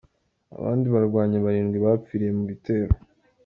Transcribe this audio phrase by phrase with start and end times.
[0.57, 2.93] Abandi barwanyi barindwi bapfiriye mu bitero.